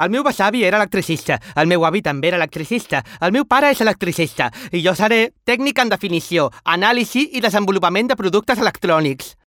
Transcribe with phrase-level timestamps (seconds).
[0.00, 3.82] El meu besavi era electricista, el meu avi també era electricista, el meu pare és
[3.84, 9.34] electricista i jo seré tècnic en definició, anàlisi i desenvolupament de productes electrònics.